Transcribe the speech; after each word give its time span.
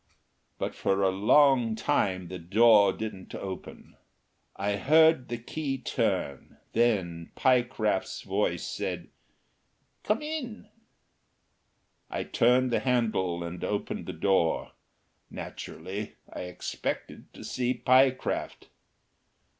But 0.57 0.73
for 0.73 1.03
a 1.03 1.11
long 1.11 1.75
time 1.75 2.29
the 2.29 2.39
door 2.39 2.91
didn't 2.91 3.35
open. 3.35 3.97
I 4.55 4.77
heard 4.77 5.29
the 5.29 5.37
key 5.37 5.77
turn. 5.77 6.57
Then 6.73 7.29
Pyecraft's 7.35 8.23
voice 8.23 8.63
said, 8.63 9.09
"Come 10.01 10.23
in." 10.23 10.69
I 12.09 12.23
turned 12.23 12.71
the 12.71 12.79
handle 12.79 13.43
and 13.43 13.63
opened 13.63 14.07
the 14.07 14.13
door. 14.13 14.71
Naturally 15.29 16.15
I 16.33 16.45
expected 16.45 17.31
to 17.35 17.43
see 17.43 17.75
Pyecraft. 17.75 18.69